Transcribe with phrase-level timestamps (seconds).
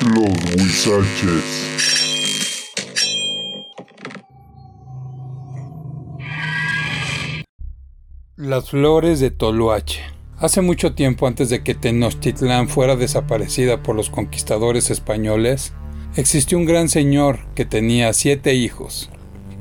[0.00, 1.68] Los Huizaches.
[8.36, 10.00] Las flores de Toluache.
[10.38, 15.74] Hace mucho tiempo antes de que Tenochtitlán fuera desaparecida por los conquistadores españoles,
[16.16, 19.10] existió un gran señor que tenía siete hijos.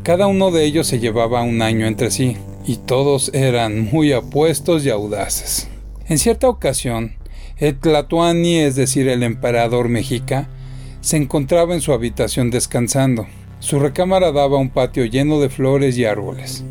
[0.04, 4.86] Cada uno de ellos se llevaba un año entre sí, y todos eran muy apuestos
[4.86, 5.68] y audaces.
[6.08, 7.19] En cierta ocasión,
[7.60, 10.48] el Tlatuani, es decir, el emperador mexica,
[11.02, 13.28] se encontraba en su habitación descansando.
[13.60, 16.64] Su recámara daba un patio lleno de flores y árboles.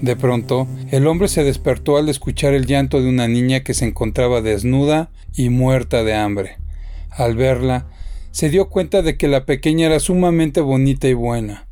[0.00, 3.84] De pronto, el hombre se despertó al escuchar el llanto de una niña que se
[3.84, 6.56] encontraba desnuda y muerta de hambre.
[7.10, 7.86] Al verla,
[8.32, 11.68] se dio cuenta de que la pequeña era sumamente bonita y buena,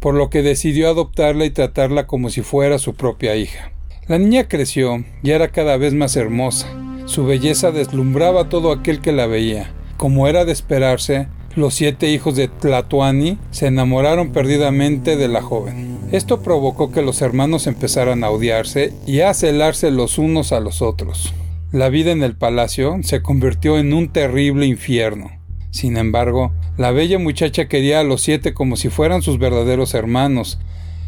[0.00, 3.70] por lo que decidió adoptarla y tratarla como si fuera su propia hija.
[4.08, 6.87] La niña creció y era cada vez más hermosa.
[7.08, 9.72] Su belleza deslumbraba a todo aquel que la veía.
[9.96, 11.26] Como era de esperarse,
[11.56, 15.98] los siete hijos de Tlatuani se enamoraron perdidamente de la joven.
[16.12, 20.82] Esto provocó que los hermanos empezaran a odiarse y a celarse los unos a los
[20.82, 21.32] otros.
[21.72, 25.30] La vida en el palacio se convirtió en un terrible infierno.
[25.70, 30.58] Sin embargo, la bella muchacha quería a los siete como si fueran sus verdaderos hermanos,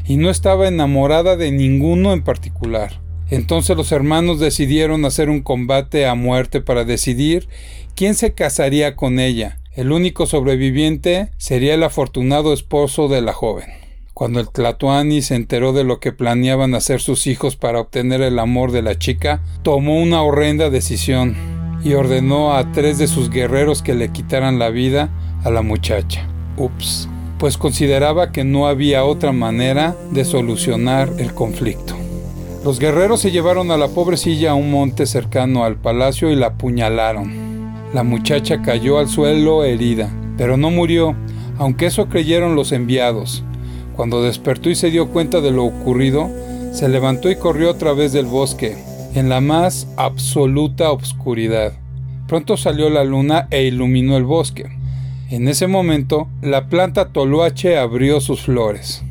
[0.06, 3.02] y no estaba enamorada de ninguno en particular.
[3.30, 7.48] Entonces los hermanos decidieron hacer un combate a muerte para decidir
[7.94, 9.58] quién se casaría con ella.
[9.72, 13.68] El único sobreviviente sería el afortunado esposo de la joven.
[14.14, 18.38] Cuando el Tlatoani se enteró de lo que planeaban hacer sus hijos para obtener el
[18.38, 21.36] amor de la chica, tomó una horrenda decisión
[21.84, 25.08] y ordenó a tres de sus guerreros que le quitaran la vida
[25.44, 26.28] a la muchacha.
[26.56, 27.08] Ups,
[27.38, 31.99] pues consideraba que no había otra manera de solucionar el conflicto.
[32.62, 36.48] Los guerreros se llevaron a la pobrecilla a un monte cercano al palacio y la
[36.48, 37.32] apuñalaron.
[37.94, 41.16] La muchacha cayó al suelo herida, pero no murió,
[41.56, 43.42] aunque eso creyeron los enviados.
[43.96, 46.28] Cuando despertó y se dio cuenta de lo ocurrido,
[46.72, 48.76] se levantó y corrió a través del bosque,
[49.14, 51.72] en la más absoluta obscuridad.
[52.28, 54.66] Pronto salió la luna e iluminó el bosque.
[55.30, 59.02] En ese momento, la planta toluache abrió sus flores.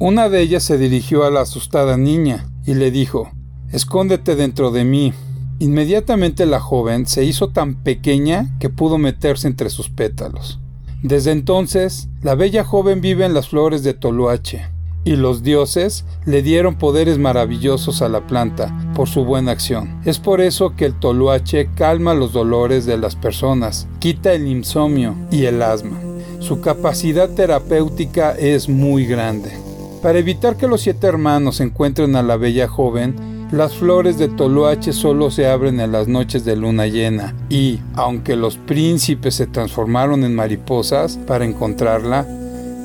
[0.00, 3.32] Una de ellas se dirigió a la asustada niña y le dijo,
[3.72, 5.12] Escóndete dentro de mí.
[5.58, 10.60] Inmediatamente la joven se hizo tan pequeña que pudo meterse entre sus pétalos.
[11.02, 14.66] Desde entonces, la bella joven vive en las flores de Toluache,
[15.02, 20.00] y los dioses le dieron poderes maravillosos a la planta por su buena acción.
[20.04, 25.16] Es por eso que el Toluache calma los dolores de las personas, quita el insomnio
[25.32, 25.98] y el asma.
[26.38, 29.67] Su capacidad terapéutica es muy grande.
[30.02, 34.92] Para evitar que los siete hermanos encuentren a la bella joven, las flores de Toluache
[34.92, 40.22] solo se abren en las noches de luna llena y, aunque los príncipes se transformaron
[40.22, 42.26] en mariposas para encontrarla,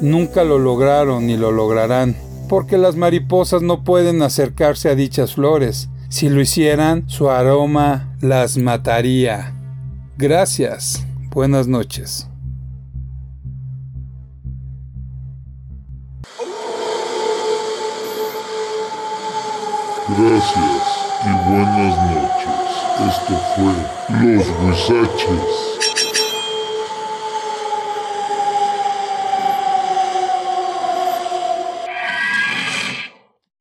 [0.02, 2.16] nunca lo lograron ni lo lograrán,
[2.50, 5.90] porque las mariposas no pueden acercarse a dichas flores.
[6.10, 9.54] Si lo hicieran, su aroma las mataría.
[10.18, 11.06] Gracias.
[11.32, 12.28] Buenas noches.
[20.10, 20.84] Gracias
[21.24, 22.54] y buenas noches.
[23.08, 23.74] Esto fue
[24.20, 25.73] Los Huizaches.